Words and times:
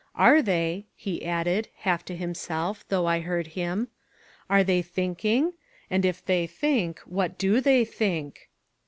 Are 0.15 0.41
they," 0.41 0.87
he 0.95 1.23
added, 1.23 1.69
half 1.75 2.03
to 2.05 2.15
himself, 2.15 2.83
though 2.89 3.05
I 3.05 3.19
heard 3.19 3.45
him, 3.45 3.89
"are 4.49 4.63
they 4.63 4.81
thinking? 4.81 5.53
And, 5.91 6.05
if 6.05 6.25
they 6.25 6.47
think, 6.47 6.99
what 7.01 7.37
do 7.37 7.61
they 7.61 7.85
think?" 7.85 8.49